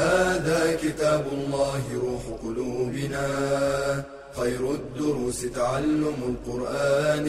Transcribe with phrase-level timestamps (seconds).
[0.00, 3.26] هذا كتاب الله روح قلوبنا.
[4.36, 7.26] خير الدروس تعلم القرآن.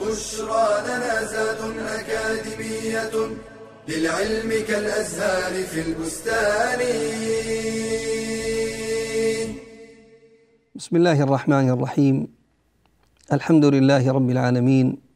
[0.00, 1.60] بشرى لنا زاد
[1.98, 3.14] أكاديمية
[3.88, 6.80] للعلم كالأزهار في البستان.
[10.74, 12.28] بسم الله الرحمن الرحيم.
[13.32, 15.07] الحمد لله رب العالمين.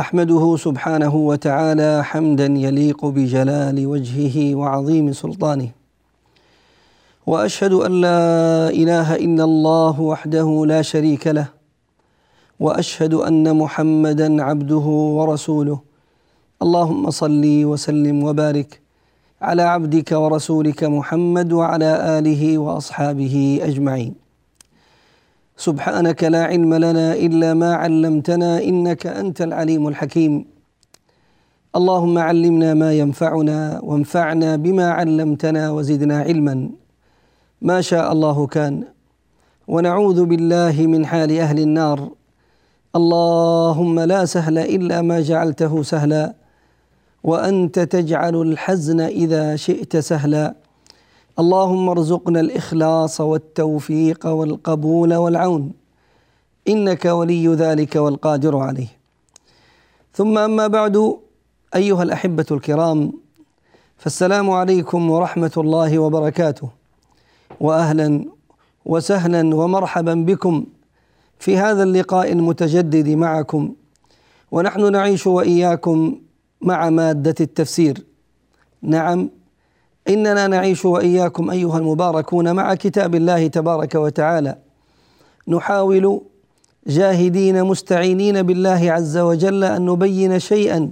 [0.00, 5.68] أحمده سبحانه وتعالى حمدا يليق بجلال وجهه وعظيم سلطانه.
[7.26, 8.22] وأشهد أن لا
[8.70, 11.48] إله إلا الله وحده لا شريك له.
[12.60, 14.86] وأشهد أن محمدا عبده
[15.18, 15.78] ورسوله.
[16.62, 18.80] اللهم صل وسلم وبارك
[19.42, 24.27] على عبدك ورسولك محمد وعلى آله وأصحابه أجمعين.
[25.58, 30.44] سبحانك لا علم لنا إلا ما علمتنا إنك أنت العليم الحكيم.
[31.76, 36.70] اللهم علمنا ما ينفعنا وانفعنا بما علمتنا وزدنا علما.
[37.62, 38.84] ما شاء الله كان.
[39.68, 42.08] ونعوذ بالله من حال أهل النار.
[42.96, 46.34] اللهم لا سهل إلا ما جعلته سهلا.
[47.24, 50.54] وأنت تجعل الحزن إذا شئت سهلا.
[51.38, 55.72] اللهم ارزقنا الإخلاص والتوفيق والقبول والعون.
[56.68, 58.88] إنك ولي ذلك والقادر عليه.
[60.14, 61.16] ثم أما بعد
[61.74, 63.12] أيها الأحبة الكرام
[63.96, 66.68] فالسلام عليكم ورحمة الله وبركاته.
[67.60, 68.24] واهلا
[68.86, 70.66] وسهلا ومرحبا بكم
[71.38, 73.74] في هذا اللقاء المتجدد معكم.
[74.50, 76.18] ونحن نعيش وإياكم
[76.60, 78.04] مع مادة التفسير.
[78.82, 79.30] نعم
[80.08, 84.58] إننا نعيش وإياكم أيها المباركون مع كتاب الله تبارك وتعالى.
[85.48, 86.20] نحاول
[86.86, 90.90] جاهدين مستعينين بالله عز وجل أن نبين شيئا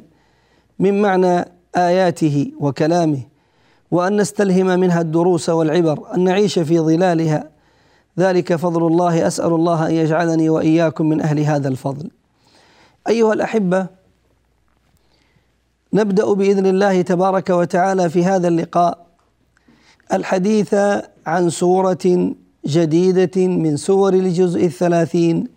[0.79, 1.45] من معنى
[1.77, 3.23] آياته وكلامه
[3.91, 7.51] وأن نستلهم منها الدروس والعبر أن نعيش في ظلالها.
[8.19, 12.11] ذلك فضل الله أسأل الله أن يجعلني وإياكم من أهل هذا الفضل.
[13.09, 13.87] أيها الأحبة
[15.93, 19.06] نبدأ بإذن الله تبارك وتعالى في هذا اللقاء
[20.13, 20.75] الحديث
[21.27, 22.35] عن سورة
[22.67, 25.49] جديدة من سور الجزء الثلاثين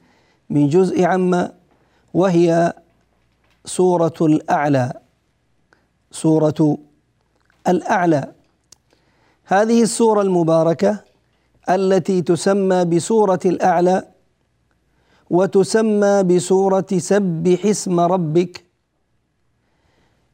[0.50, 1.54] من جزء عما
[2.14, 2.74] وهي
[3.66, 4.94] سورة الأعلى.
[6.12, 6.78] سورة
[7.68, 8.32] الأعلى.
[9.46, 11.04] هذه السورة المباركة
[11.70, 14.08] التي تسمى بسورة الأعلى
[15.30, 18.66] وتسمى بسورة سبح اسم ربك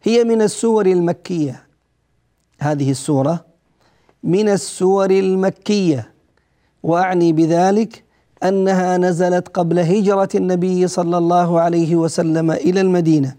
[0.04, 1.68] هي من السور المكية.
[2.60, 3.45] هذه السورة
[4.26, 6.12] من السور المكية.
[6.84, 8.04] وأعني بذلك
[8.44, 13.36] أنها نزلت قبل هجرة النبي صلى الله عليه وسلم إلى المدينة.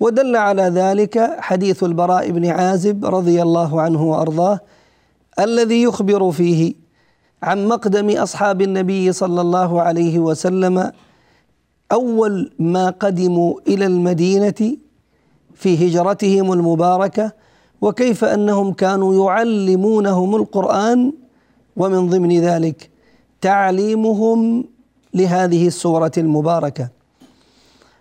[0.00, 4.60] ودل على ذلك حديث البراء بن عازب رضي الله عنه وأرضاه
[5.38, 6.74] الذي يخبر فيه
[7.42, 10.92] عن مقدم أصحاب النبي صلى الله عليه وسلم
[11.92, 14.76] أول ما قدموا إلى المدينة
[15.54, 17.32] في هجرتهم المباركة
[17.82, 21.12] وكيف أنهم كانوا يعلمونهم القرآن
[21.76, 22.90] ومن ضمن ذلك
[23.40, 24.64] تعليمهم
[25.14, 26.88] لهذه السورة المباركة.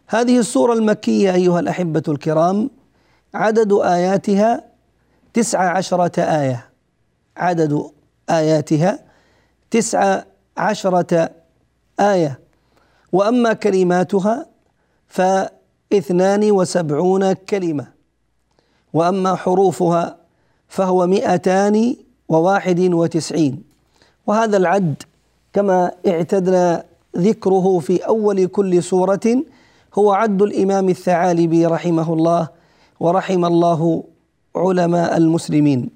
[0.08, 2.70] هذه السورة المكية أيها الأحبة الكرام
[3.34, 4.64] عدد آياتها
[5.34, 6.70] تسع عشرة آية.
[7.38, 7.92] عدد
[8.30, 9.00] آياتها
[9.72, 10.24] تسع
[10.58, 11.30] عشرة
[12.00, 12.40] آية.
[13.12, 14.46] وأما كلماتها
[15.08, 18.01] فاثنان وسبعون كلمة.
[18.94, 20.18] وأما حروفها
[20.68, 21.96] فهو مئتان
[22.30, 23.64] وواحد وتسعين.
[24.28, 25.04] وهذا العد
[25.54, 26.84] كما اعتدنا
[27.18, 29.44] ذكره في أول كل سورة
[29.96, 32.48] هو عد الإمام الثعالبي رحمه الله
[33.00, 34.04] ورحم الله
[34.56, 35.90] علماء المسلمين.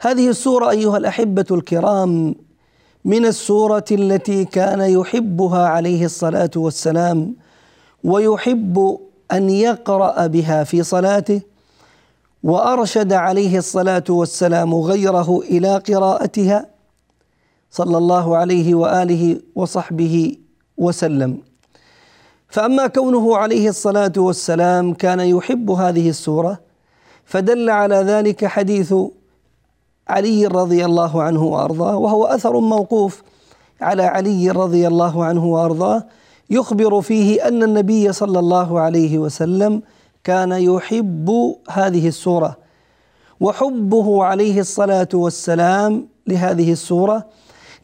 [0.00, 2.34] هذه السورة أيها الأحبة الكرام
[3.04, 7.34] من السورة التي كان يحبها عليه الصلاة والسلام
[8.04, 8.98] ويحب
[9.32, 11.40] أن يقرأ بها في صلاته
[12.42, 16.66] وأرشد عليه الصلاة والسلام غيره إلى قراءتها
[17.70, 20.36] صلى الله عليه وآله وصحبه
[20.76, 21.38] وسلم.
[22.48, 26.58] فأما كونه عليه الصلاة والسلام كان يحب هذه السورة
[27.24, 28.94] فدل على ذلك حديث
[30.08, 33.22] علي رضي الله عنه وأرضاه وهو أثر موقوف
[33.80, 36.04] على علي رضي الله عنه وأرضاه
[36.50, 39.82] يخبر فيه أن النبي صلى الله عليه وسلم
[40.24, 42.56] كان يحب هذه السورة.
[43.40, 47.26] وحبه عليه الصلاة والسلام لهذه السورة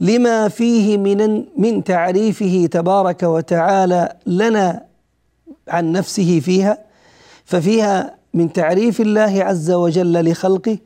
[0.00, 4.82] لما فيه من من تعريفه تبارك وتعالى لنا
[5.68, 6.78] عن نفسه فيها
[7.44, 10.78] ففيها من تعريف الله عز وجل لخلقه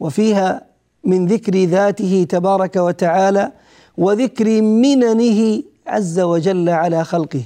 [0.00, 0.66] وفيها
[1.04, 3.52] من ذكر ذاته تبارك وتعالى
[3.98, 7.42] وذكر مننه عز وجل على خلقه.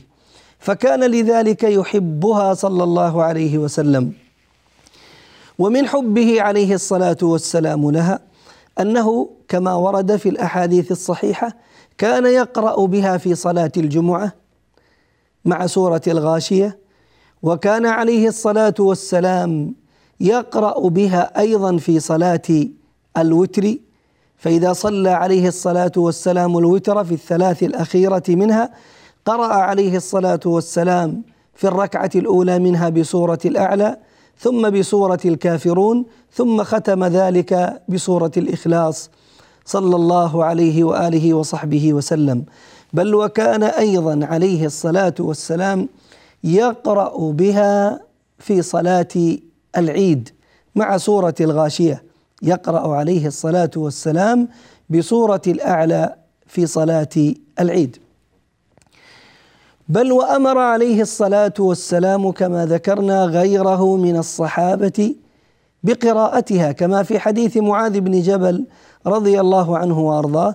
[0.59, 4.13] فكان لذلك يحبها صلى الله عليه وسلم.
[5.59, 8.21] ومن حبه عليه الصلاة والسلام لها
[8.81, 11.53] أنه كما ورد في الأحاديث الصحيحة
[11.99, 14.33] كان يقرأ بها في صلاة الجمعة
[15.45, 16.79] مع سورة الغاشية
[17.43, 19.75] وكان عليه الصلاة والسلام
[20.21, 22.43] يقرأ بها أيضا في صلاة
[23.17, 23.75] الوتر
[24.39, 28.71] فإذا صلى عليه الصلاة والسلام الوتر في الثلاث الأخيرة منها
[29.25, 31.23] قرأ عليه الصلاة والسلام
[31.55, 33.97] في الركعة الأولى منها بسورة الأعلى
[34.39, 39.11] ثم بسورة الكافرون ثم ختم ذلك بسورة الإخلاص.
[39.65, 42.45] صلى الله عليه وآله وصحبه وسلم.
[42.93, 45.89] بل وكان أيضا عليه الصلاة والسلام
[46.45, 48.01] يقرأ بها
[48.39, 49.09] في صلاة
[49.77, 50.29] العيد
[50.75, 52.08] مع سورة الغاشية.
[52.43, 54.49] يقرأ عليه الصلاة والسلام
[54.91, 56.15] بسوره الأعلى
[56.47, 57.97] في صلاة العيد.
[59.89, 65.15] بل وأمر عليه الصلاة والسلام كما ذكرنا غيره من الصحابة
[65.83, 68.65] بقراءتها كما في حديث معاذ بن جبل
[69.07, 70.55] رضي الله عنه وأرضاه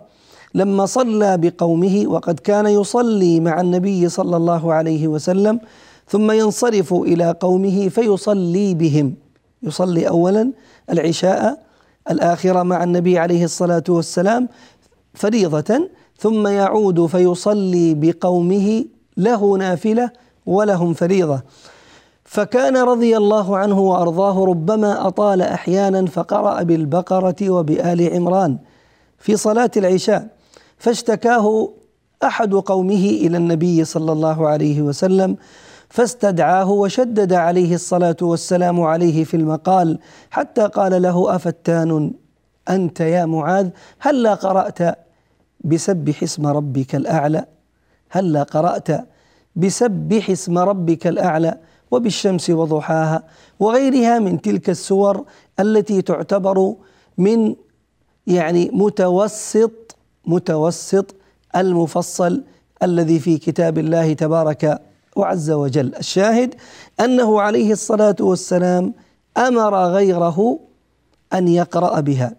[0.56, 5.60] لما صلى بقومه وقد كان يصلي مع النبي صلى الله عليه وسلم
[6.08, 9.16] ثم ينصرف إلى قومه فيصلي بهم.
[9.64, 10.52] يصلي اولا
[10.90, 11.64] العشاء
[12.12, 14.50] الآخرة مع النبي عليه الصلاة والسلام
[15.14, 18.86] فريضة ثم يعود فيصلي بقومه
[19.18, 20.12] له نافلة
[20.46, 21.42] ولهم فريضة.
[22.26, 28.58] فكان رضي الله عنه وأرضاه ربما أطال أحيانا فقرأ بالبقرة وبآل عمران
[29.20, 30.28] في صلاة العشاء
[30.78, 31.70] فاشتكاه
[32.24, 35.38] أحد قومه إلى النبي صلى الله عليه وسلم
[35.94, 40.00] فاستدعاه وشدد عليه الصلاة والسلام عليه في المقال
[40.32, 42.14] حتى قال له أفتان
[42.70, 43.70] أنت يا معاذ؟
[44.00, 44.98] هلا قرأت
[45.62, 47.46] بسبح اسم ربك الأعلى؟
[48.10, 48.88] هلا قرأت
[49.56, 51.58] بسبح اسم ربك الأعلى
[51.92, 53.24] وبالشمس وضحاها
[53.60, 55.26] وغيرها من تلك السور
[55.60, 56.76] التي تعتبر
[57.18, 57.56] من
[58.28, 61.16] يعني متوسط متوسط
[61.56, 62.44] المفصل
[62.84, 65.96] الذي في كتاب الله تبارك وعز وجل.
[65.96, 66.56] الشاهد
[67.00, 68.94] أنه عليه الصلاة والسلام
[69.38, 70.60] أمر غيره
[71.34, 72.36] أن يقرأ بها.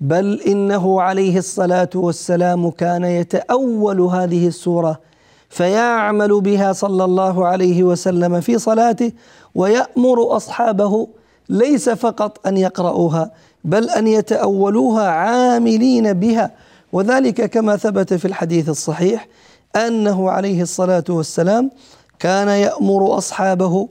[0.00, 5.00] بل إنه عليه الصلاة والسلام كان يتأول هذه السورة
[5.48, 9.12] فيعمل بها صلى الله عليه وسلم في صلاته
[9.54, 11.08] ويأمر أصحابه
[11.48, 13.30] ليس فقط أن يقرأوها
[13.64, 16.50] بل أن يتأولوها عاملين بها.
[16.92, 19.28] وذلك كما ثبت في الحديث الصحيح
[19.76, 21.70] أنه عليه الصلاة والسلام
[22.18, 23.88] كان يأمر أصحابه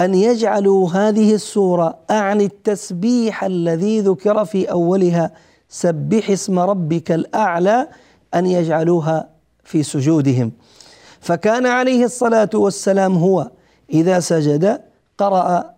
[0.00, 5.30] أن يجعلوا هذه السورة أعني التسبيح الذي ذكر في أولها
[5.68, 7.88] سبح اسم ربك الأعلى
[8.34, 9.28] أن يجعلوها
[9.64, 10.52] في سجودهم.
[11.20, 13.50] فكان عليه الصلاة والسلام هو
[13.90, 14.80] إذا سجد
[15.18, 15.70] قرأ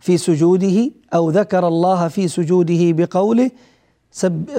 [0.00, 3.50] في سجوده أو ذكر الله في سجوده بقوله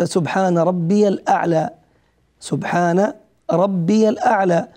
[0.04, 1.70] سبحان ربي الأعلى
[2.40, 3.14] سبحان
[3.52, 4.68] ربي الأعلى.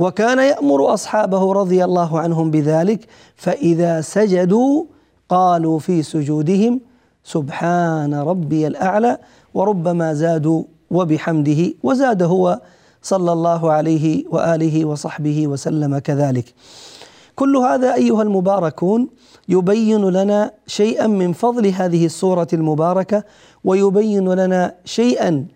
[0.00, 4.84] وكان يأمر أصحابه رضي الله عنهم بذلك فإذا سجدوا
[5.28, 6.80] قالوا في سجودهم
[7.24, 9.18] سبحان ربي الأعلى
[9.54, 12.60] وربما زادوا وبحمده وزاد هو
[13.02, 16.54] صلى الله عليه وآله وصحبه وسلم كذلك.
[17.36, 19.08] كل هذا أيها المباركون
[19.48, 23.24] يبين لنا شيئا من فضل هذه السورة المباركة
[23.64, 25.46] ويبين لنا شيئا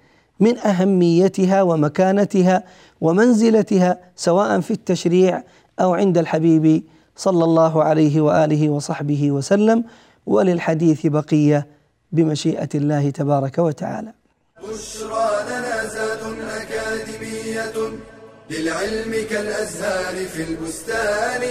[0.41, 2.65] من أهميتها ومكانتها
[3.01, 5.43] ومنزلتها سواء في التشريع
[5.81, 6.83] أو عند الحبيب
[7.17, 9.85] صلى الله عليه وآله وصحبه وسلم
[10.27, 11.67] وللحديث بقية
[12.13, 14.13] بمشيئة الله تبارك وتعالى.
[14.63, 16.23] بشرى لنا زاد
[16.61, 17.77] أكاديمية
[18.51, 21.43] للعلم كالأزهار في البستان.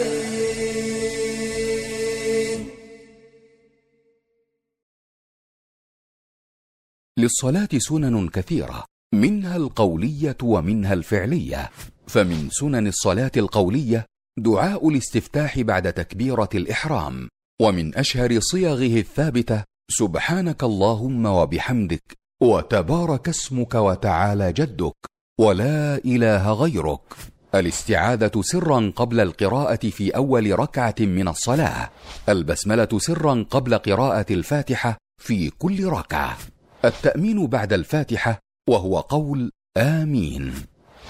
[7.24, 11.70] للصلاة سنن كثيرة منها القولية ومنها الفعلية.
[12.08, 14.06] فمن سنن الصلاة القولية
[14.38, 17.30] دعاء الاستفتاح بعد تكبيرة الإحرام
[17.62, 22.04] ومن أشهر صيغه الثابتة سبحانك اللهم وبحمدك
[22.42, 24.96] وتبارك اسمك وتعالى جدك
[25.40, 27.14] ولا إله غيرك.
[27.56, 31.90] الاستعاذة سرا قبل القراءة في أول ركعة من الصلاة
[32.30, 36.38] البسملة سرا قبل قراءة الفاتحة في كل ركعة.
[36.86, 40.54] التأمين بعد الفاتحة وهو قول آمين.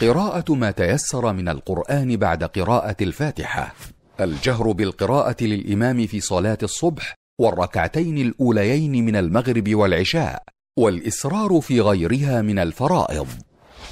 [0.01, 3.73] قراءة ما تيسر من القرآن بعد قراءة الفاتحة.
[4.21, 10.43] الجهر بالقراءة للإمام في صلاة الصبح والركعتين الأوليين من المغرب والعشاء
[10.77, 13.27] والاصرار في غيرها من الفرائض.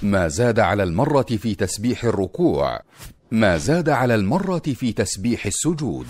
[0.02, 2.80] ما زاد على المرة في تسبيح الركوع.
[3.32, 6.08] ما زاد على المرة في تسبيح السجود.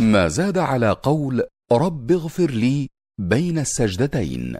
[0.00, 2.88] ما زاد على قول رب اغفر لي
[3.20, 4.56] بين السجدتين.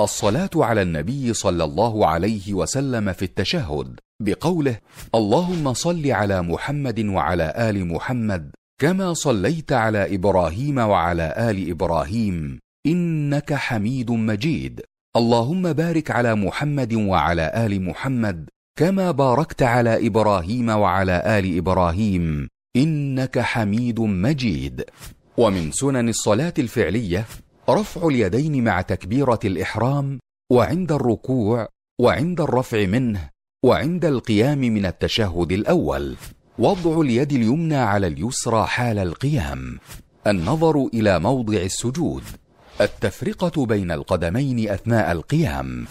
[0.00, 4.78] الصلاة على النبي صلى الله عليه وسلم في التشهد بقوله
[5.14, 13.54] اللهم صل على محمد وعلى آل محمد كما صليت على إبراهيم وعلى آل إبراهيم إنك
[13.54, 14.80] حميد مجيد
[15.16, 18.48] اللهم بارك على محمد وعلى آل محمد
[18.78, 24.84] كما باركت على إبراهيم وعلى آل إبراهيم إنك حميد مجيد.
[25.36, 27.24] ومن سنن الصلاة الفعلية
[27.70, 30.18] رفع اليدين مع تكبيرة الإحرام
[30.52, 31.68] وعند الركوع
[32.00, 33.30] وعند الرفع منه
[33.64, 36.16] وعند القيام من التشهد الأول.
[36.58, 39.78] وضع اليد اليمنى على اليسرى حال القيام.
[40.26, 42.22] النظر إلى موضع السجود.
[42.80, 45.86] التفرقة بين القدمين أثناء القيام.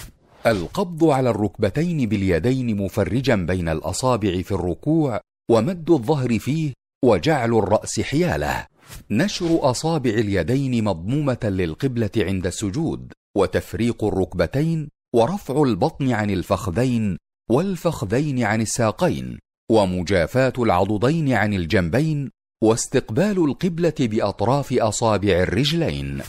[0.47, 6.73] القبض على الركبتين باليدين مفرجا بين الأصابع في الركوع ومد الظهر فيه
[7.05, 8.65] وجعل الرأس حيالة.
[9.11, 17.17] نشر أصابع اليدين مضمومة للقبلة عند السجود وتفريق الركبتين ورفع البطن عن الفخذين
[17.51, 19.39] والفخذين عن الساقين
[19.71, 22.31] ومجافاة العضدين عن الجنبين
[22.63, 26.21] واستقبال القبلة بأطراف أصابع الرجلين.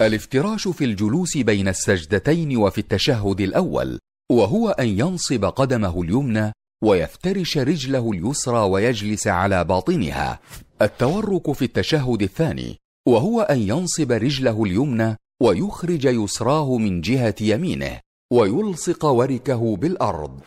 [0.00, 3.98] الافتراش في الجلوس بين السجدتين وفي التشهد الأول
[4.32, 6.52] وهو أن ينصب قدمه اليمنى
[6.84, 10.40] ويفترش رجله اليسرى ويجلس على باطنها.
[10.82, 12.76] التورك في التشهد الثاني
[13.08, 18.00] وهو أن ينصب رجله اليمنى ويخرج يسراه من جهة يمينه
[18.32, 20.40] ويلصق وركه بالأرض.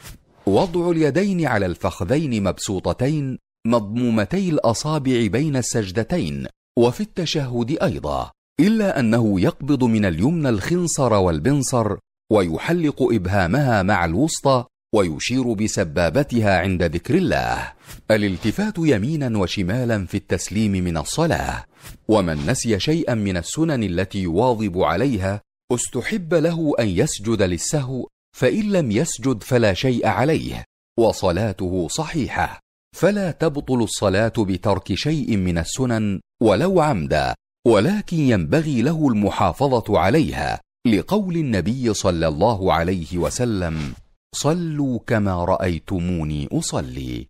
[0.47, 3.37] وضع اليدين على الفخذين مبسوطتين
[3.67, 6.47] مضمومتي الأصابع بين السجدتين
[6.79, 11.97] وفي التشهد أيضا إلا أنه يقبض من اليمنى الخنصر والبنصر
[12.31, 17.71] ويحلق إبهامها مع الوسطى ويشير بسبابتها عند ذكر الله.
[18.11, 21.63] الالتفات يمينا وشمالا في التسليم من الصلاة.
[22.07, 28.07] ومن نسي شيئا من السنن التي يواظب عليها استحب له أن يسجد للسهو
[28.37, 30.63] فإن لم يسجد فلا شيء عليه
[30.99, 32.59] وصلاته صحيحة.
[32.95, 37.35] فلا تبطل الصلاة بترك شيء من السنن ولو عمدا
[37.67, 43.93] ولكن ينبغي له المحافظة عليها لقول النبي صلى الله عليه وسلم
[44.35, 47.27] صلوا كما رأيتموني أصلي.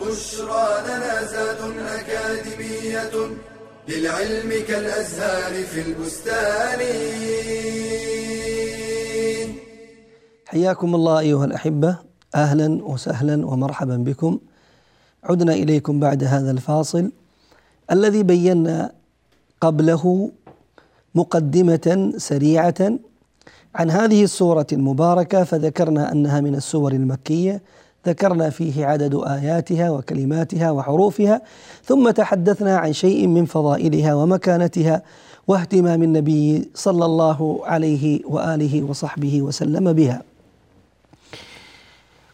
[0.00, 3.36] بشرى لنا زاد أكاديمية
[3.88, 6.80] للعلم كالأزهار في البستان.
[10.46, 11.98] حياكم الله أيها الأحبة.
[12.34, 14.40] أهلا وسهلا ومرحبا بكم.
[15.24, 17.12] عدنا إليكم بعد هذا الفاصل
[17.90, 18.92] الذي بينا
[19.60, 20.32] قبله
[21.16, 22.98] مقدمة سريعة
[23.74, 27.62] عن هذه السورة المباركة فذكرنا أنها من السور المكية
[28.06, 31.42] ذكرنا فيه عدد آياتها وكلماتها وحروفها
[31.84, 35.02] ثم تحدثنا عن شيء من فضائلها ومكانتها
[35.48, 40.22] واهتمام النبي صلى الله عليه وآله وصحبه وسلم بها.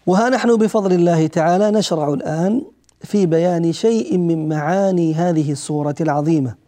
[0.06, 2.62] وها نحن بفضل الله تعالى نشرع الآن
[3.00, 6.61] في بيان شيء من معاني هذه السورة العظيمة.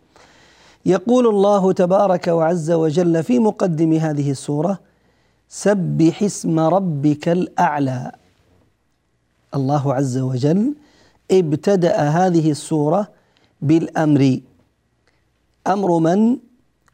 [0.86, 4.78] يقول الله تبارك وعز وجل في مقدم هذه السورة:
[5.48, 8.12] سبح اسم ربك الأعلى.
[9.54, 10.74] الله عز وجل
[11.30, 13.08] ابتدأ هذه السورة
[13.62, 14.40] بالأمر
[15.66, 16.36] أمر من؟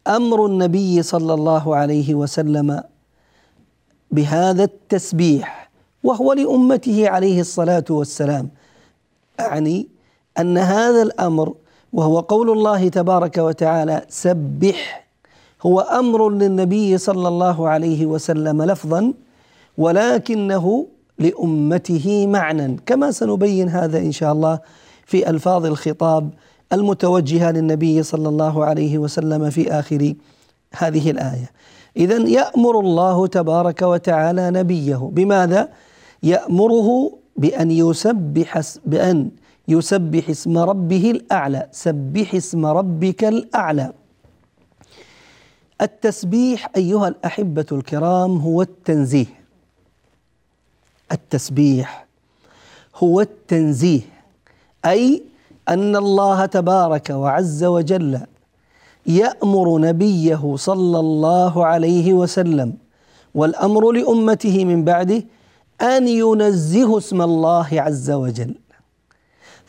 [0.07, 2.83] أمر النبي صلى الله عليه وسلم
[4.11, 5.71] بهذا التسبيح
[6.05, 8.51] وهو لأمته عليه الصلاة والسلام
[9.41, 9.89] أعني
[10.39, 11.55] أن هذا الأمر
[11.93, 15.07] وهو قول الله تبارك وتعالى سبح
[15.63, 19.13] هو أمر للنبي صلى الله عليه وسلم لفظا
[19.79, 20.87] ولكنه
[21.19, 24.59] لأمته معنى كما سنبين هذا إن شاء الله
[25.07, 26.31] في ألفاظ الخطاب
[26.73, 30.15] المتوجهة للنبي صلى الله عليه وسلم في آخر
[30.77, 31.51] هذه الآية.
[31.97, 35.69] اذا يأمر الله تبارك وتعالى نبيه بماذا؟
[36.23, 39.31] يأمره بأن يسبح بأن
[39.71, 41.69] يسبح اسم ربه الأعلى.
[41.73, 43.93] سبح اسم ربك الأعلى.
[45.81, 49.27] التسبيح أيها الأحبة الكرام هو التنزيه.
[51.13, 52.07] التسبيح
[52.97, 54.01] هو التنزيه.
[54.85, 55.23] أي
[55.69, 58.21] أن الله تبارك وعز وجل
[59.07, 62.75] يأمر نبيه صلى الله عليه وسلم
[63.35, 65.23] والأمر لأمته من بعده
[65.81, 68.55] أن ينزهوا اسم الله عز وجل.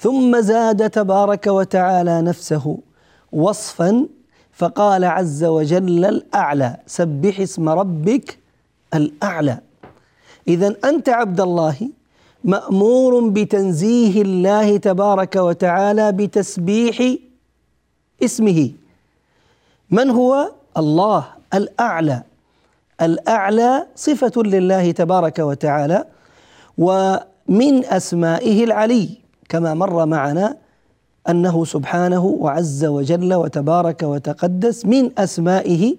[0.01, 2.77] ثم زاد تبارك وتعالى نفسه
[3.31, 4.07] وصفا
[4.53, 8.37] فقال عز وجل الأعلى سبح اسم ربك
[8.93, 9.57] الأعلى.
[10.47, 11.89] إذا أنت عبد الله
[12.43, 17.15] مأمور بتنزيه الله تبارك وتعالى بتسبيح
[18.23, 18.71] اسمه.
[19.89, 22.23] من هو؟ الله الأعلى.
[23.01, 26.05] الأعلى صفة لله تبارك وتعالى
[26.77, 29.20] ومن أسمائه العلي.
[29.51, 30.57] كما مر معنا
[31.29, 35.95] أنه سبحانه وعز وجل وتبارك وتقدس من أسمائه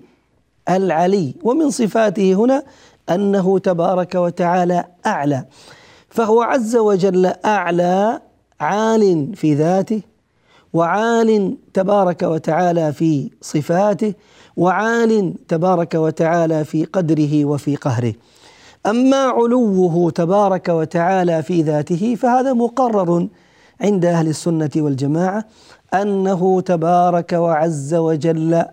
[0.69, 2.63] العلي ومن صفاته هنا
[3.11, 5.45] أنه تبارك وتعالى أعلى.
[6.09, 8.21] فهو عز وجل أعلى
[8.61, 10.01] عال في ذاته
[10.73, 14.15] وعال تبارك وتعالى في صفاته
[14.57, 18.15] وعال تبارك وتعالى في قدره وفي قهره.
[18.87, 23.29] أما علوه تبارك وتعالى في ذاته فهذا مقرر
[23.83, 25.45] عند أهل السنة والجماعة
[25.95, 28.65] أنه تبارك وعز وجل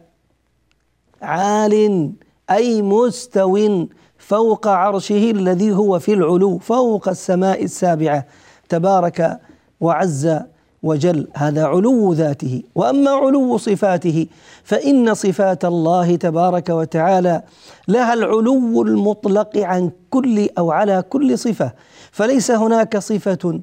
[1.21, 2.11] عال
[2.49, 3.85] أي مستو
[4.17, 8.25] فوق عرشه الذي هو في العلو فوق السماء السابعة.
[8.69, 9.39] تبارك
[9.81, 10.39] وعز
[10.83, 12.63] وجل هذا علو ذاته.
[12.75, 14.27] وأما علو صفاته
[14.63, 17.41] فإن صفات الله تبارك وتعالى
[17.87, 21.73] لها العلو المطلق عن كل أو على كل صفة.
[22.11, 23.59] فليس هناك صفة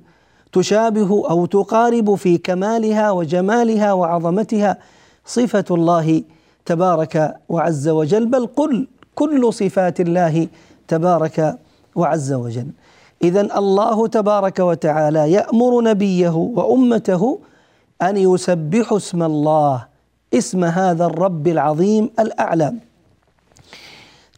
[0.52, 4.78] تشابه أو تقارب في كمالها وجمالها وعظمتها
[5.26, 6.22] صفة الله
[6.64, 10.48] تبارك وعز وجل بل قل كل صفات الله
[10.88, 11.58] تبارك
[11.94, 12.66] وعز وجل.
[13.22, 17.38] اذا الله تبارك وتعالى يأمر نبيه وأمته
[18.02, 19.86] أن يسبحوا اسم الله
[20.34, 22.74] اسم هذا الرب العظيم الأعلى.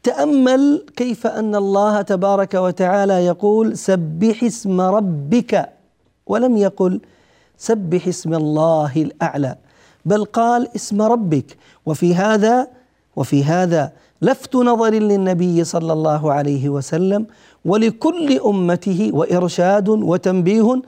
[0.02, 5.68] تأمل كيف أن الله تبارك وتعالى يقول سبح اسم ربك
[6.28, 7.00] ولم يقل
[7.58, 9.56] سبح اسم الله الأعلى
[10.04, 11.56] بل قال اسم ربك.
[11.86, 12.68] وفي هذا
[13.16, 17.26] وفي هذا لفت نظر للنبي صلى الله عليه وسلم
[17.64, 20.82] ولكل أمته وإرشاد وتنبيه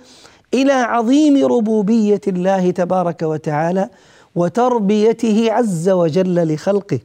[0.55, 3.89] إلى عظيم ربوبية الله تبارك وتعالى
[4.35, 6.99] وتربيته عز وجل لخلقه.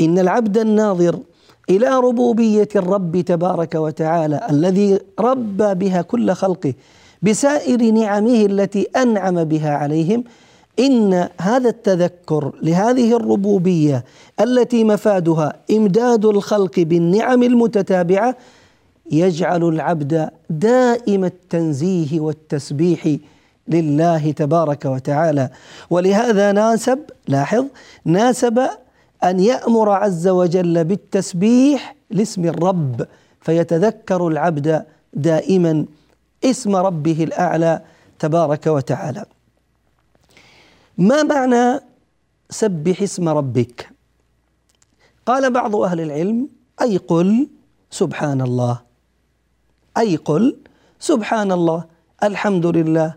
[0.00, 1.18] إن العبد الناظر
[1.70, 6.74] إلى ربوبية الرب تبارك وتعالى الذي ربى بها كل خلقه
[7.26, 10.24] بسائر نعمه التي أنعم بها عليهم.
[10.78, 14.04] إن هذا التذكر لهذه الربوبية
[14.40, 18.36] التي مفادها إمداد الخلق بالنعم المتتابعة
[19.10, 23.16] يجعل العبد دائم التنزيه والتسبيح
[23.68, 25.50] لله تبارك وتعالى.
[25.90, 27.64] ولهذا ناسب لاحظ
[28.04, 28.58] ناسب
[29.24, 33.06] أن يأمر عز وجل بالتسبيح لاسم الرب
[33.40, 34.82] فيتذكر العبد
[35.14, 35.84] دائما
[36.44, 37.82] اسم ربه الأعلى
[38.18, 39.24] تبارك وتعالى.
[40.98, 41.80] ما معنى
[42.50, 43.90] سبح اسم ربك؟
[45.26, 46.48] قال بعض أهل العلم
[46.82, 47.48] أي قل
[47.90, 48.80] سبحان الله.
[49.98, 50.56] أي قل
[51.00, 51.84] سبحان الله
[52.22, 53.14] الحمد لله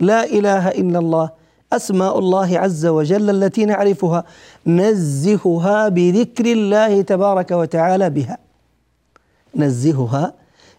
[0.00, 1.30] لا إله إلا الله
[1.72, 4.24] أسماء الله عز وجل التي نعرفها
[4.66, 8.38] نزهها بذكر الله تبارك وتعالى بها.
[9.54, 10.34] نزهها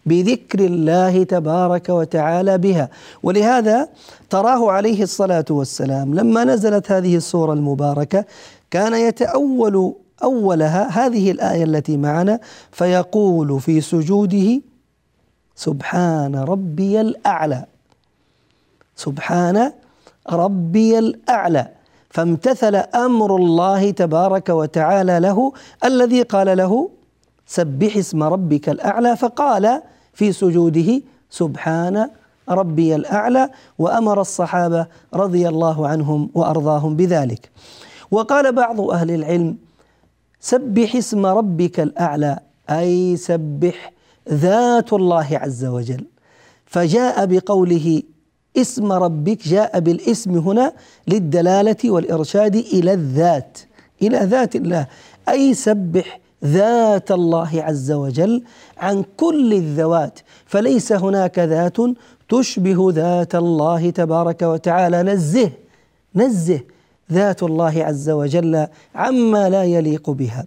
[0.06, 2.90] بذكر الله تبارك وتعالى بها.
[3.24, 3.90] ولهذا
[4.30, 8.26] تراه عليه الصلاة والسلام لما نزلت هذه السورة المباركة
[8.72, 12.40] كان يتأول أولها هذه الآية التي معنا
[12.72, 14.62] فيقول في سجوده
[15.56, 17.66] سبحان ربي الأعلى.
[18.96, 19.72] سبحان
[20.30, 21.68] ربي الأعلى.
[22.10, 25.54] فامتثل أمر الله تبارك وتعالى له
[25.86, 26.90] الذي قال له
[27.58, 29.82] سبح اسم ربك الأعلى فقال
[30.14, 32.10] في سجوده سبحان
[32.50, 37.50] ربي الأعلى وأمر الصحابة رضي الله عنهم وأرضاهم بذلك.
[38.12, 39.58] وقال بعض أهل العلم
[40.40, 43.92] سبح اسم ربك الأعلى أي سبح
[44.30, 46.06] ذات الله عز وجل.
[46.66, 48.02] فجاء بقوله
[48.58, 50.74] اسم ربك جاء بالاسم هنا
[51.08, 53.58] للدلالة والإرشاد إلى الذات
[54.02, 54.88] إلى ذات الله
[55.30, 58.44] أي سبح ذات الله عز وجل
[58.78, 61.78] عن كل الذوات فليس هناك ذات
[62.30, 65.04] تشبه ذات الله تبارك وتعالى.
[65.04, 65.52] نزه
[66.16, 66.60] نزه
[67.12, 70.46] ذات الله عز وجل عما لا يليق بها.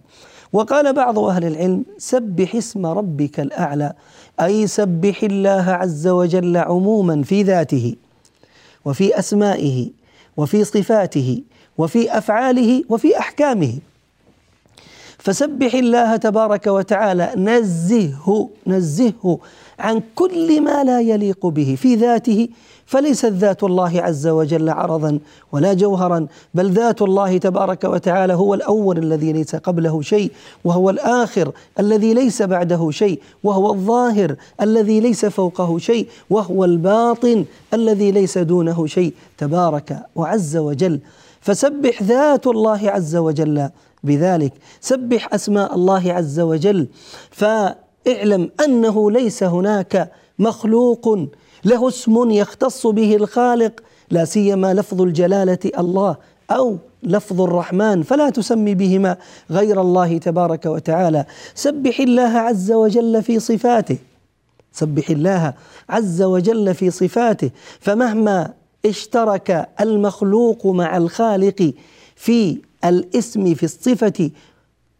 [0.53, 3.93] وقال بعض أهل العلم سبح اسم ربك الأعلى
[4.41, 7.95] أي سبح الله عز وجل عموما في ذاته
[8.85, 9.89] وفي أسمائه
[10.37, 11.43] وفي صفاته
[11.77, 13.73] وفي أفعاله وفي أحكامه.
[15.25, 19.39] فسبح الله تبارك وتعالى نزهه نزهه
[19.79, 22.47] عن كل ما لا يليق به في ذاته
[22.85, 25.19] فليست ذات الله عز وجل عرضا
[25.51, 30.31] ولا جوهرا بل ذات الله تبارك وتعالى هو الأول الذي ليس قبله شيء
[30.63, 38.11] وهو الآخر الذي ليس بعده شيء وهو الظاهر الذي ليس فوقه شيء وهو الباطن الذي
[38.11, 40.99] ليس دونه شيء تبارك وعز وجل.
[41.41, 43.69] فسبح ذات الله عز وجل
[44.05, 44.53] بذلك.
[44.81, 46.87] سبح أسماء الله عز وجل
[47.31, 51.17] فاعلم أنه ليس هناك مخلوق
[51.65, 53.71] له اسم يختص به الخالق
[54.11, 56.15] لا سيما لفظ الجلالة الله
[56.51, 59.17] أو لفظ الرحمن فلا تسمي بهما
[59.51, 61.25] غير الله تبارك وتعالى.
[61.55, 63.97] سبح الله عز وجل في صفاته
[64.71, 65.53] سبح الله
[65.89, 68.53] عز وجل في صفاته فمهما
[68.85, 71.73] اشترك المخلوق مع الخالق
[72.15, 74.31] في الاسم في الصفة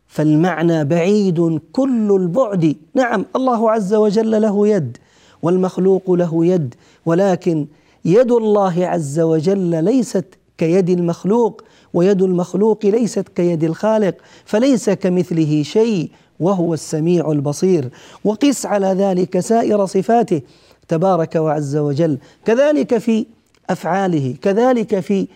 [0.08, 2.76] فالمعنى بعيد كل البعد.
[2.94, 4.98] نعم الله عز وجل له يد
[5.42, 7.68] والمخلوق له يد ولكن
[8.06, 10.26] يد الله عز وجل ليست
[10.58, 17.90] كيد المخلوق ويد المخلوق ليست كيد الخالق فليس كمثله شيء وهو السميع البصير.
[18.24, 20.42] وقس على ذلك سائر صفاته
[20.88, 23.26] تبارك وعز وجل كذلك في
[23.70, 25.28] أفعاله كذلك في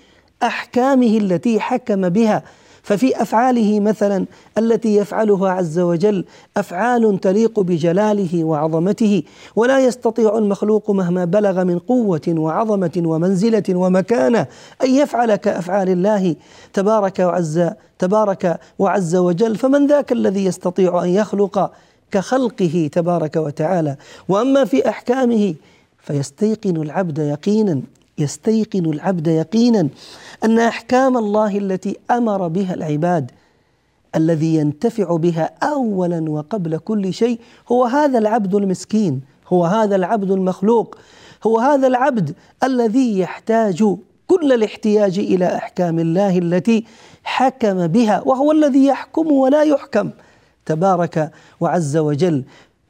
[0.44, 2.44] أحكامه التي حكم بها.
[2.84, 4.26] ففي أفعاله مثلا
[4.58, 6.26] التي يفعلها عز وجل
[6.58, 9.24] أفعال تليق بجلاله وعظمته
[9.56, 14.48] ولا يستطيع المخلوق مهما بلغ من قوة وعظمة ومنزلة ومكانة
[14.84, 16.36] أن يفعل كأفعال الله.
[16.74, 21.72] تبارك وعز تبارك وعز وجل فمن ذاك الذي يستطيع أن يخلق
[22.12, 23.96] كخلقه تبارك وتعالى؟
[24.30, 25.56] وأما في أحكامه
[26.00, 27.82] فيستيقن العبد يقينا.
[28.20, 29.88] يستيقن العبد يقينا
[30.44, 33.32] أن أحكام الله التي أمر بها العباد
[34.16, 37.40] الذي ينتفع بها اولا وقبل كل شيء
[37.72, 40.98] هو هذا العبد المسكين هو هذا العبد المخلوق
[41.44, 43.84] هو هذا العبد الذي يحتاج
[44.28, 46.86] كل الاحتياج إلى أحكام الله التي
[47.24, 50.10] حكم بها وهو الذي يحكم ولا يحكم.
[50.66, 52.44] تبارك وعز وجل.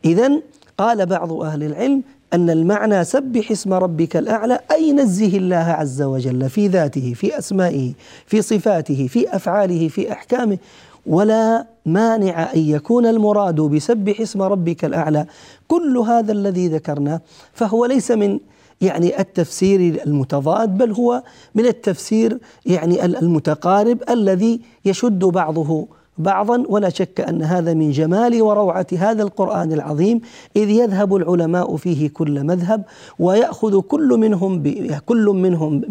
[0.05, 0.41] اذا
[0.77, 6.49] قال بعض أهل العلم أن المعنى سبح اسم ربك الأعلى أي نزه الله عز وجل
[6.49, 7.93] في ذاته في أسمائه
[8.25, 10.57] في صفاته في أفعاله في أحكامه.
[11.05, 15.25] ولا مانع أن يكون المراد بسبح اسم ربك الأعلى
[15.67, 17.21] كل هذا الذي ذكرناه
[17.53, 18.39] فهو ليس من
[18.81, 21.23] يعني التفسير المتضاد بل هو
[21.55, 25.87] من التفسير يعني المتقارب الذي يشد بعضه
[26.19, 30.21] بعضا ولا شك أن هذا من جمال وروعة هذا القرآن العظيم
[30.55, 32.83] إذ يذهب العلماء فيه كل مذهب
[33.19, 34.63] ويأخذ كل منهم
[35.05, 35.81] كل منهم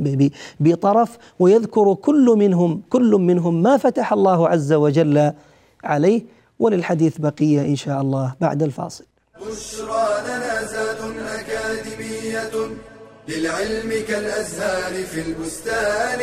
[0.60, 5.32] بطرف ويذكر كل منهم كل منهم ما فتح الله عز وجل
[5.84, 6.22] عليه
[6.58, 9.04] وللحديث بقية إن شاء الله بعد الفاصل.
[9.40, 10.98] بشرى لنا زاد
[11.38, 12.50] أكاديمية
[13.28, 16.20] للعلم كالأزهار في البستان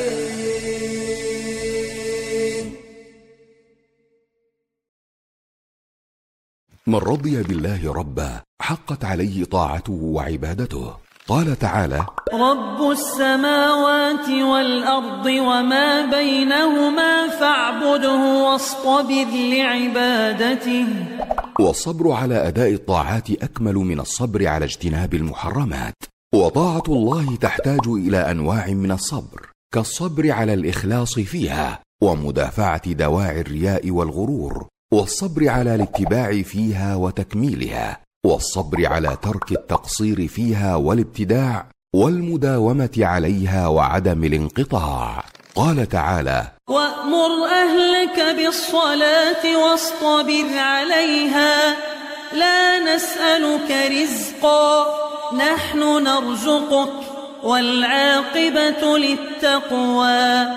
[6.88, 10.93] من رضي بالله ربا حقت عليه طاعته وعبادته.
[11.28, 20.88] قال تعالى رب السماوات والأرض وما بينهما فاعبده واصطبر لعبادته.
[21.60, 25.95] والصبر على أداء الطاعات أكمل من الصبر على اجتناب المحرمات.
[26.36, 34.67] وطاعة الله تحتاج إلى أنواع من الصبر كالصبر على الإخلاص فيها ومدافعة دواعي الرياء والغرور.
[34.95, 45.23] والصبر على الاتباع فيها وتكميلها والصبر على ترك التقصير فيها والابتداع والمداومة عليها وعدم الانقطاع.
[45.55, 47.31] قال تعالى وأمر
[47.63, 51.75] أهلك بالصلاة واصطبر عليها
[52.34, 54.86] لا نسألك رزقا
[55.36, 56.93] نحن نرزقك
[57.43, 60.47] والعاقبة للتقوى.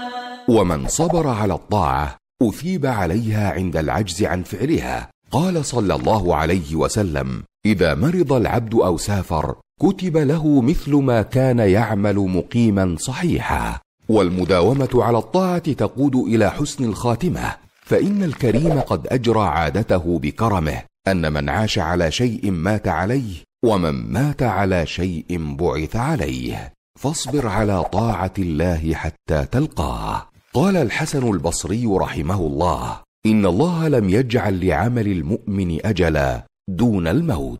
[0.48, 5.10] ومن صبر على الطاعة أثيب عليها عند العجز عن فعلها.
[5.30, 11.58] قال صلى الله عليه وسلم إذا مرض العبد أو سافر كتب له مثل ما كان
[11.58, 13.78] يعمل مقيما صحيحا.
[14.08, 17.56] والمداومة على الطاعة تقود إلى حسن الخاتمة.
[17.82, 24.42] فإن الكريم قد أجرى عادته بكرمه أن من عاش على شيء مات عليه ومن مات
[24.42, 26.72] على شيء بعث عليه.
[27.00, 30.28] فاصبر على طاعة الله حتى تلقاه.
[30.58, 37.58] قال الحسن البصري رحمه الله إن الله لم يجعل لعمل المؤمن أجلا دون الموت.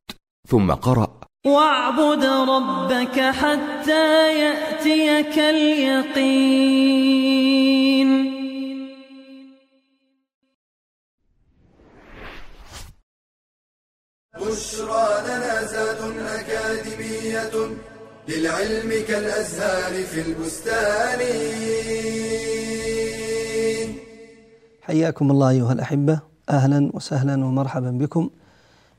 [0.49, 6.49] ثم قرأ واعبد ربك حتى يأتيك اليقين.
[14.41, 17.55] بشرى لنا زاد أكاديمية
[18.29, 21.21] للعلم كالأزهار في البستان.
[24.89, 26.19] حياكم الله أيها الأحبة.
[26.51, 28.31] أهلا وسهلا ومرحبا بكم.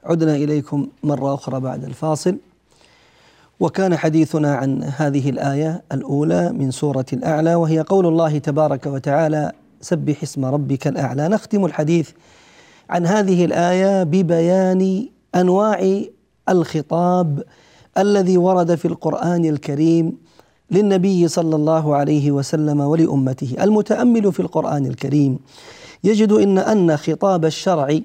[0.03, 2.37] عدنا إليكم مرة أخرى بعد الفاصل.
[3.59, 10.23] وكان حديثنا عن هذه الآية الأولى من سورة الأعلى وهي قول الله تبارك وتعالى سبح
[10.23, 11.27] اسم ربك الأعلى.
[11.27, 12.09] نختم الحديث
[12.89, 16.01] عن هذه الآية ببيان أنواع
[16.49, 17.43] الخطاب
[17.97, 20.17] الذي ورد في القرآن الكريم
[20.71, 25.39] للنبي صلى الله عليه وسلم ولأمته المتأمل في القرآن الكريم.
[26.03, 27.99] يجد إن أن خطاب الشرع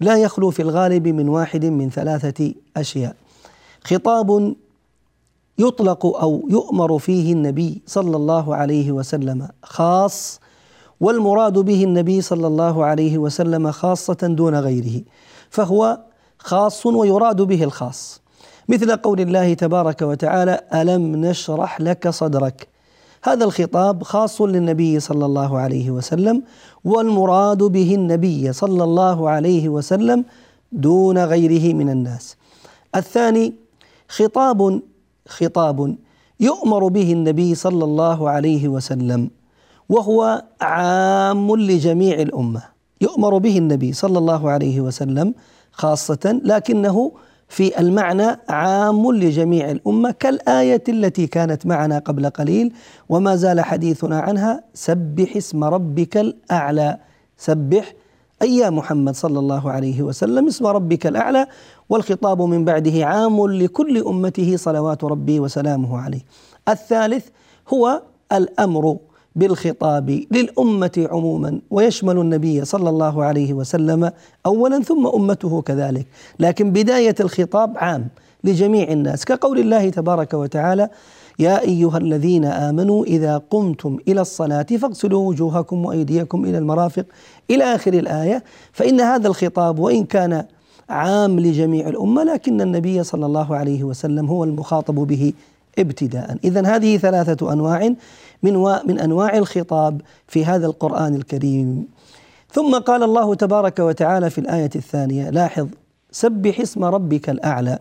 [0.00, 3.16] لا يخلو في الغالب من واحد من ثلاثة أشياء.
[3.84, 4.54] خطاب
[5.58, 10.40] يطلق أو يؤمر فيه النبي صلى الله عليه وسلم خاص
[11.00, 15.02] والمراد به النبي صلى الله عليه وسلم خاصة دون غيره
[15.50, 15.98] فهو
[16.38, 18.22] خاص ويراد به الخاص.
[18.68, 22.68] مثل قول الله تبارك وتعالى ألم نشرح لك صدرك؟
[23.22, 26.42] هذا الخطاب خاص للنبي صلى الله عليه وسلم
[26.84, 30.24] والمراد به النبي صلى الله عليه وسلم
[30.72, 32.36] دون غيره من الناس.
[32.96, 33.54] الثاني
[34.08, 34.80] خطاب
[35.28, 35.96] خطاب
[36.40, 39.30] يؤمر به النبي صلى الله عليه وسلم
[39.88, 42.62] وهو عام لجميع الأمة.
[43.00, 45.34] يؤمر به النبي صلى الله عليه وسلم
[45.72, 47.12] خاصة لكنه
[47.52, 52.72] في المعنى عام لجميع الأمة كالآية التي كانت معنا قبل قليل
[53.08, 56.98] وما زال حديثنا عنها سبح اسم ربك الأعلى
[57.36, 57.94] سبح
[58.42, 61.46] أي يا محمد صلى الله عليه وسلم اسم ربك الأعلى
[61.88, 66.20] والخطاب من بعده عام لكل أمته صلوات ربي وسلامه عليه.
[66.68, 67.26] الثالث
[67.68, 68.96] هو الأمر
[69.36, 74.10] بالخطاب للأمة عموما ويشمل النبي صلى الله عليه وسلم
[74.46, 76.06] اولا ثم أمته كذلك،
[76.40, 78.08] لكن بداية الخطاب عام
[78.44, 80.88] لجميع الناس كقول الله تبارك وتعالى:
[81.38, 87.04] يا أيها الذين آمنوا إذا قمتم إلى الصلاة فاغسلوا وجوهكم وأيديكم إلى المرافق
[87.50, 90.44] إلى آخر الآية، فإن هذا الخطاب وإن كان
[90.88, 95.32] عام لجميع الأمة لكن النبي صلى الله عليه وسلم هو المخاطب به
[95.78, 97.94] ابتداء، اذا هذه ثلاثة أنواع
[98.42, 98.54] من
[98.84, 101.86] من أنواع الخطاب في هذا القرآن الكريم.
[102.52, 105.68] ثم قال الله تبارك وتعالى في الآية الثانية لاحظ
[106.10, 107.78] سبح اسم ربك الأعلى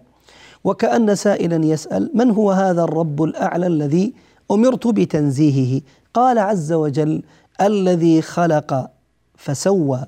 [0.63, 4.13] وكأن سائلا يسأل من هو هذا الرب الأعلى الذي
[4.51, 5.82] أمرت بتنزيهه؟
[6.13, 7.23] قال عز وجل
[7.62, 8.89] الذي خلق
[9.38, 10.06] فسوى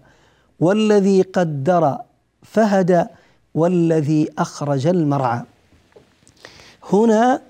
[0.60, 1.98] والذي قدر
[2.42, 3.04] فهدى
[3.54, 5.42] والذي أخرج المرعى.
[6.94, 7.42] هنا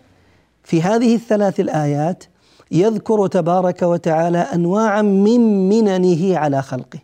[0.63, 2.23] في هذه الثلاث الآيات
[2.71, 6.99] يذكر تبارك وتعالى أنواعا من مننه على خلقه.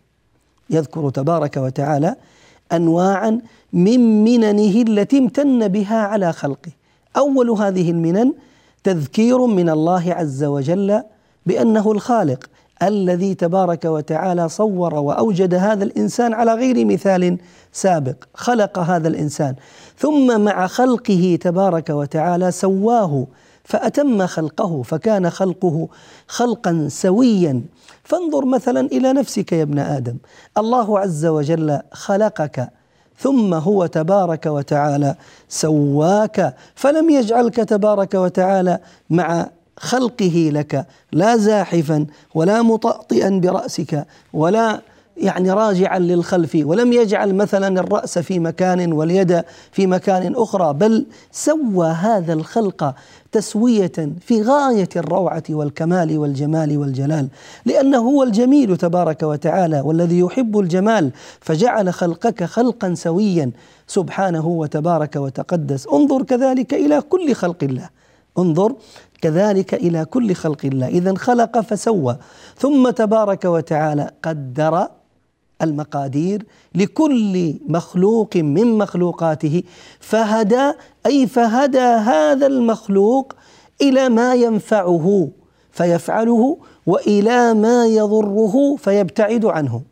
[0.70, 2.16] يذكر تبارك وتعالى
[2.72, 3.40] أنواعا
[3.72, 6.72] من مننه التي امتن بها على خلقه.
[7.16, 8.32] أول هذه المنن
[8.84, 11.02] تذكير من الله عز وجل
[11.46, 12.46] بأنه الخالق
[12.82, 17.38] الذي تبارك وتعالى صور وأوجد هذا الإنسان على غير مثال
[17.72, 18.24] سابق.
[18.34, 19.54] خلق هذا الإنسان.
[19.98, 23.26] ثم مع خلقه تبارك وتعالى سواه.
[23.64, 25.88] فأتم خلقه فكان خلقه
[26.28, 27.62] خلقا سويا.
[28.04, 30.16] فانظر مثلا إلى نفسك يا ابن آدم.
[30.58, 32.70] الله عز وجل خلقك
[33.18, 35.14] ثم هو تبارك وتعالى
[35.48, 36.54] سواك.
[36.74, 38.78] فلم يجعلك تبارك وتعالى
[39.10, 39.46] مع
[39.76, 44.80] خلقه لك لا زاحفا ولا مطأطئا برأسك ولا
[45.16, 49.42] يعني راجعا للخلف ولم يجعل مثلا الرأس في مكان واليد
[49.72, 52.94] في مكان أخرى بل سوى هذا الخلق
[53.32, 57.28] تسوية في غاية الروعة والكمال والجمال والجلال.
[57.64, 63.50] لأنه هو الجميل تبارك وتعالى والذي يحب الجمال فجعل خلقك خلقا سويا
[63.86, 65.86] سبحانه وتبارك وتقدس.
[65.92, 67.88] انظر كذلك إلى كل خلق الله.
[68.38, 68.74] انظر
[69.22, 70.88] كذلك إلى كل خلق الله.
[70.88, 72.16] اذا خلق فسوى
[72.56, 74.88] ثم تبارك وتعالى قدر
[75.62, 79.62] المقادير لكل مخلوق من مخلوقاته
[80.00, 80.72] فهدى
[81.06, 83.32] أي فهدى هذا المخلوق
[83.82, 85.28] إلى ما ينفعه
[85.70, 89.82] فيفعله وإلى ما يضره فيبتعد عنه.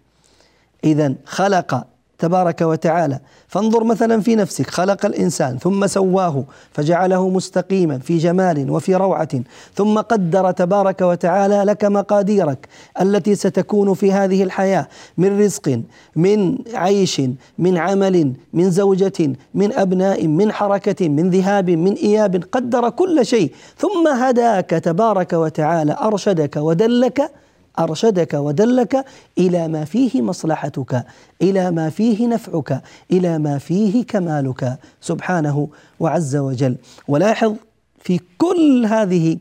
[0.84, 1.84] اذا خلق
[2.18, 3.20] تبارك وتعالى.
[3.48, 9.28] فانظر مثلا في نفسك خلق الإنسان ثم سواه فجعله مستقيما في جمال وفي روعة
[9.74, 12.68] ثم قدر تبارك وتعالى لك مقاديرك
[13.00, 15.82] التي ستكون في هذه الحياة من رزق
[16.16, 17.22] من عيش
[17.58, 22.44] من عمل من زوجة من أبناء من حركة من ذهاب من إياب.
[22.52, 27.30] قدر كل شيء ثم هداك تبارك وتعالى أرشدك ودلك
[27.78, 29.04] أرشدك ودلك
[29.38, 31.04] إلى ما فيه مصلحتك
[31.42, 34.78] إلى ما فيه نفعك إلى ما فيه كمالك.
[35.00, 35.68] سبحانه
[36.00, 36.76] وعز وجل.
[37.08, 37.54] ولاحظ
[38.00, 39.36] في كل هذه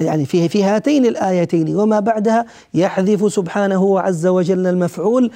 [0.00, 5.30] يعني في في هاتين الآيتين وما بعدها يحذف سبحانه وعز وجل المفعول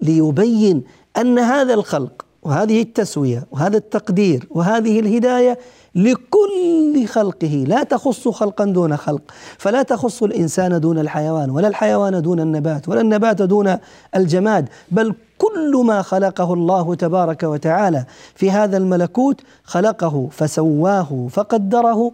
[0.00, 0.82] ليبين
[1.16, 5.58] أن هذا الخلق وهذه التسوية وهذا التقدير وهذه الهداية
[5.94, 7.64] لكل خلقه.
[7.68, 9.22] لا تخص خلقا دون خلق.
[9.58, 13.76] فلا تخص الإنسان دون الحيوان ولا الحيوان دون النبات ولا النبات دون
[14.16, 18.04] الجماد بل كل ما خلقه الله تبارك وتعالى.
[18.34, 22.12] في هذا الملكوت خلقه فسواه فقدره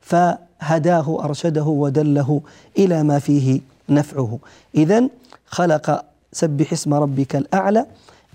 [0.00, 2.40] فهداه أرشده ودله
[2.78, 4.38] إلى ما فيه نفعه.
[4.74, 5.08] اذا
[5.46, 7.86] خلق سبح اسم ربك الأعلى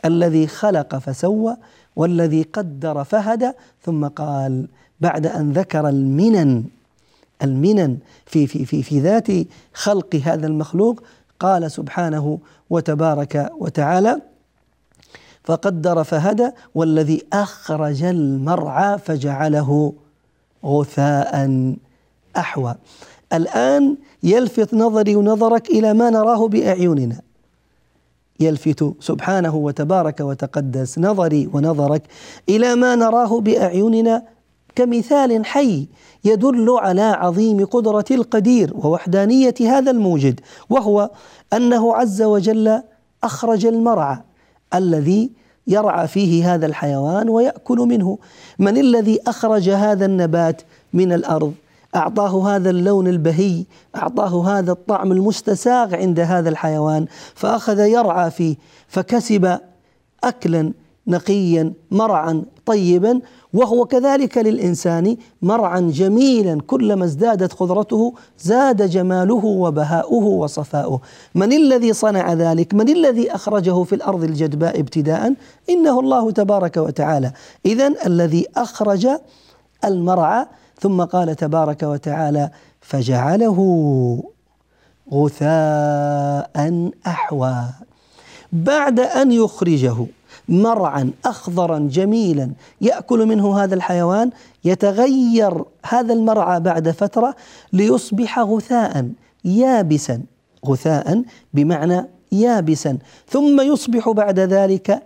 [0.05, 1.57] الذي خلق فسوى
[1.95, 4.67] والذي قدر فهدى ثم قال
[5.01, 6.63] بعد أن ذكر المنن
[7.43, 9.27] المنن في في في في ذات
[9.73, 11.03] خلق هذا المخلوق
[11.39, 14.21] قال سبحانه وتبارك وتعالى
[15.43, 19.93] فقدر فهدى والذي أخرج المرعى فجعله
[20.65, 21.75] غثاء
[22.37, 22.75] أحوى.
[23.33, 27.21] الآن يلفت نظري ونظرك إلى ما نراه بأعيننا.
[28.39, 32.01] يلفت سبحانه وتبارك وتقدس نظري ونظرك
[32.49, 34.23] إلى ما نراه بأعيننا
[34.75, 35.87] كمثال حي
[36.25, 41.09] يدل على عظيم قدرة القدير ووحدانية هذا الموجد وهو
[41.53, 42.81] أنه عز وجل
[43.23, 44.17] أخرج المرعى
[44.75, 45.31] الذي
[45.67, 48.17] يرعى فيه هذا الحيوان ويأكل منه.
[48.59, 50.61] من الذي أخرج هذا النبات
[50.93, 51.53] من الأرض؟
[51.95, 58.55] أعطاه هذا اللون البهي أعطاه هذا الطعم المستساغ عند هذا الحيوان فأخذ يرعى فيه
[58.87, 59.59] فكسب
[60.23, 60.73] اكلا
[61.07, 63.21] نقيا مرعا طيبا
[63.53, 71.01] وهو كذلك للإنسان مرعا جميلا كلما ازدادت خضرته زاد جماله وبهاؤه وصفاؤه.
[71.35, 75.33] من الذي صنع ذلك؟ من الذي أخرجه في الأرض الجدباء ابتداء؟
[75.69, 77.31] إنه الله تبارك وتعالى.
[77.65, 79.07] اذا الذي أخرج
[79.85, 80.45] المرعى
[80.79, 82.49] ثم قال تبارك وتعالى
[82.81, 83.59] فجعله
[85.13, 87.63] غثاء أحوى.
[88.53, 90.05] بعد أن يخرجه
[90.49, 94.29] مرعا أخضرا جميلا يأكل منه هذا الحيوان
[94.65, 97.35] يتغير هذا المرعى بعد فترة
[97.73, 99.09] ليصبح غثاء
[99.45, 100.21] يابسا.
[100.65, 102.97] غثاء بمعنى يابسا.
[103.29, 105.03] ثم يصبح بعد ذلك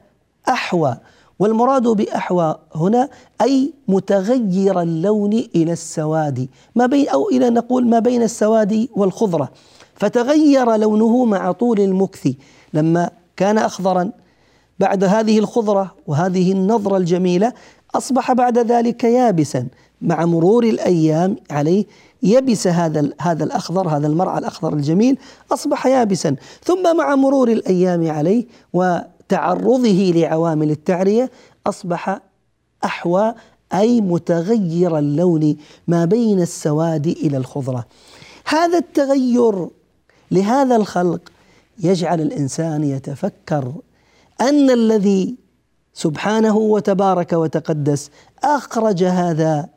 [0.50, 0.98] أحوى.
[1.42, 3.10] والمراد بأحوى هنا
[3.42, 9.50] أي متغير اللون إلى السواد ما بين أو إلى نقول ما بين السواد والخضرة.
[9.96, 12.34] فتغير لونه مع طول المكث.
[12.74, 14.12] لما كان اخضرا
[14.80, 17.54] بعد هذه الخضرة وهذه النظرة الجميلة
[17.96, 19.68] أصبح بعد ذلك يابسا.
[20.02, 21.86] مع مرور الأيام عليه
[22.24, 25.18] يبس هذا هذا الأخضر هذا المرعى الأخضر الجميل
[25.52, 26.36] أصبح يابسا.
[26.64, 28.46] ثم مع مرور الأيام عليه
[29.32, 31.32] وتعرضه لعوامل التعرية
[31.68, 32.20] أصبح
[32.86, 33.34] أحوى
[33.74, 37.86] أي متغير اللون ما بين السواد إلى الخضرة.
[38.46, 39.68] هذا التغير
[40.32, 41.22] لهذا الخلق
[41.84, 43.74] يجعل الإنسان يتفكر
[44.42, 45.36] أن الذي
[45.94, 48.10] سبحانه وتبارك وتقدس
[48.44, 49.70] أخرج هذا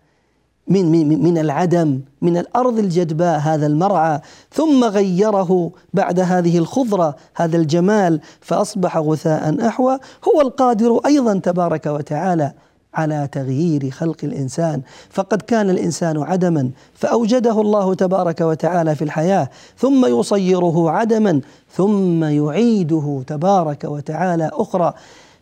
[0.69, 4.21] من من من العدم من الأرض الجدباء هذا المرعى.
[4.53, 9.99] ثم غيره بعد هذه الخضرة هذا الجمال فأصبح غثاء أحوى.
[10.29, 12.53] هو القادر أيضا تبارك وتعالى
[12.95, 14.83] على تغيير خلق الإنسان.
[15.11, 19.49] فقد كان الإنسان عدما فأوجده الله تبارك وتعالى في الحياة.
[19.79, 21.41] ثم يصيره عدما
[21.73, 24.95] ثم يعيده تبارك وتعالى أخرى.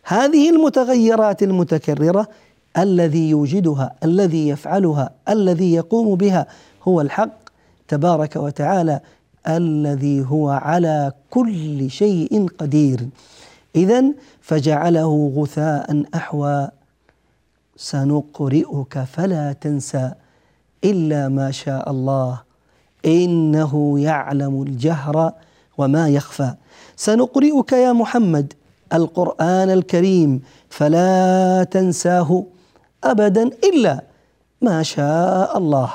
[0.03, 2.27] هذه المتغيرات المتكررة
[2.77, 6.47] الذي يوجدها الذي يفعلها الذي يقوم بها
[6.83, 7.37] هو الحق
[7.87, 8.99] تبارك وتعالى
[9.47, 13.07] الذي هو على كل شيء قدير.
[13.75, 14.03] اذا
[14.41, 16.69] فجعله غثاء أحوى
[17.75, 20.11] سنقرئك فلا تنسى
[20.83, 22.41] إلا ما شاء الله.
[23.05, 25.33] إنه يعلم الجهر
[25.77, 26.53] وما يخفى.
[26.95, 28.53] سنقرئك يا محمد
[28.93, 32.43] القرآن الكريم فلا تنساه.
[33.03, 34.01] ابدا إلا
[34.61, 35.89] ما شاء الله.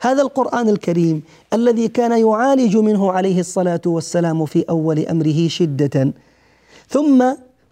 [0.00, 1.22] هذا القرآن الكريم
[1.52, 6.12] الذي كان يعالج منه عليه الصلاة والسلام في أول أمره شدة.
[6.88, 7.24] ثم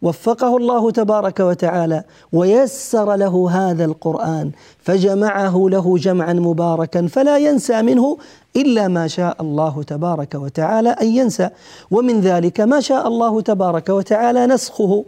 [0.02, 8.18] وفقه الله تبارك وتعالى ويسر له هذا القرآن فجمعه له جمعا مباركا فلا ينسى منه
[8.56, 11.48] إلا ما شاء الله تبارك وتعالى أن ينسى.
[11.90, 15.04] ومن ذلك ما شاء الله تبارك وتعالى نسخه.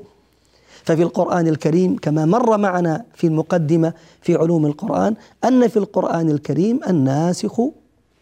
[0.89, 5.15] ففي القرآن الكريم كما مر معنا في المقدمة في علوم القرآن
[5.45, 7.61] أن في القرآن الكريم الناسخ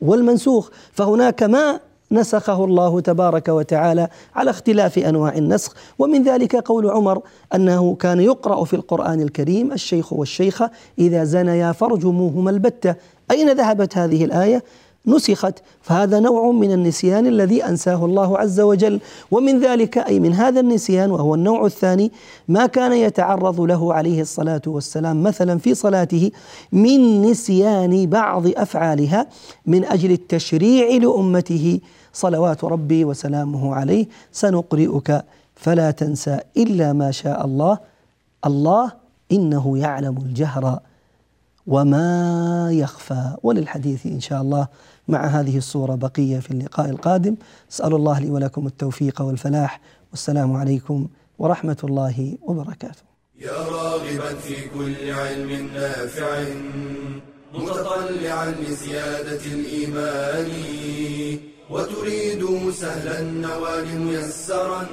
[0.01, 1.81] والمنسوخ فهناك ما
[2.13, 7.21] نسخه الله تبارك وتعالى على اختلاف أنواع النسخ ومن ذلك قول عمر
[7.55, 12.95] أنه كان يقرأ في القرآن الكريم الشيخ والشيخة إذا زنيا فارجموهما البتة.
[13.31, 14.65] أين ذهبت هذه الآية؟
[15.07, 19.01] نسخت فهذا نوع من النسيان الذي أنساه الله عز وجل.
[19.31, 22.13] ومن ذلك أي من هذا النسيان وهو النوع الثاني
[22.49, 26.31] ما كان يتعرض له عليه الصلاة والسلام مثلا في صلاته
[26.73, 29.27] من نسيان بعض أفعالها
[29.67, 31.81] من أجل التشريع لأمته.
[32.13, 34.07] صلوات ربي وسلامه عليه.
[34.33, 37.79] سنقرئك فلا تنسى إلا ما شاء الله.
[38.47, 38.93] الله
[39.33, 40.79] إنه يعلم الجهر.
[41.67, 43.37] وما يخفى.
[43.43, 44.69] وللحديث إن شاء الله
[45.09, 47.37] مع هذه الصورة بقية في اللقاء القادم.
[47.73, 49.81] أسأل الله لي ولكم التوفيق والفلاح.
[50.11, 51.09] والسلام عليكم
[51.39, 53.03] ورحمة الله وبركاته.
[53.41, 56.45] يا راغبا في كل علم نافع
[57.55, 60.51] متطلعا لزيادة الإيمان
[61.71, 64.87] وتريد سهلا النوال ميسرا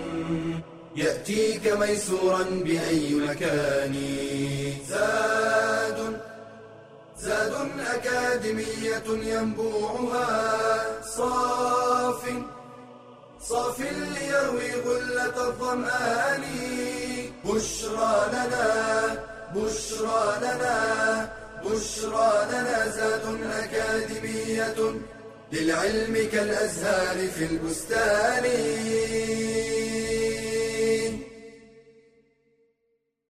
[0.95, 3.95] يأتيك ميسورا بأي مكان.
[4.89, 5.99] زاد
[7.25, 7.53] زاد
[7.95, 10.31] أكاديمية ينبوعها.
[11.17, 12.21] صاف
[13.41, 16.43] صاف ليروي غلة الظمآن.
[17.45, 18.67] بشرى لنا
[19.55, 20.77] بشرى لنا
[21.65, 23.25] بشرى لنا زاد
[23.61, 24.79] أكاديمية
[25.51, 28.45] للعلم كالأزهار في البستان.